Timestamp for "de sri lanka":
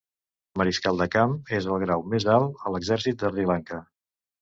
3.25-3.85